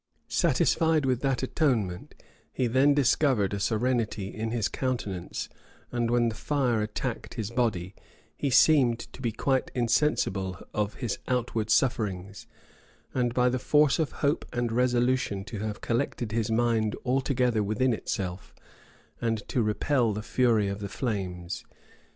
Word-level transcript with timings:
Satisfied 0.29 1.05
with 1.05 1.21
that 1.21 1.43
atonement, 1.43 2.15
he 2.51 2.65
then 2.65 2.95
discovered 2.95 3.53
a 3.53 3.59
serenity 3.59 4.33
in 4.33 4.49
his 4.49 4.67
countenance, 4.67 5.47
and 5.91 6.09
when 6.09 6.27
the 6.29 6.33
fire 6.33 6.81
attacked 6.81 7.35
his 7.35 7.51
body, 7.51 7.93
he 8.35 8.49
seemed 8.49 8.97
to 8.97 9.21
be 9.21 9.31
quite 9.31 9.69
insensible 9.75 10.57
of 10.73 10.95
his 10.95 11.19
outward 11.27 11.69
sufferings, 11.69 12.47
and 13.13 13.35
by 13.35 13.47
the 13.47 13.59
force 13.59 13.99
of 13.99 14.11
hope 14.25 14.43
and 14.51 14.71
resolution 14.71 15.43
to 15.43 15.59
have 15.59 15.81
collected 15.81 16.31
his 16.31 16.49
mind 16.49 16.95
altogether 17.05 17.61
within 17.61 17.93
itself, 17.93 18.55
and 19.21 19.47
to 19.47 19.61
repel 19.61 20.13
the 20.13 20.23
fury 20.23 20.67
of 20.67 20.79
the 20.79 20.89
flames. 20.89 21.63